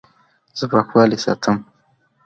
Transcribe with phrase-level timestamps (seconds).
[0.57, 1.57] زه پاکوالی ساتم.